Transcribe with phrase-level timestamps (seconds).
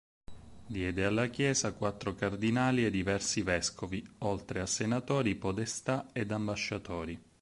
[0.65, 7.21] Diede alla Chiesa quattro cardinali e diversi vescovi, oltre a senatori, podestà ed ambasciatori.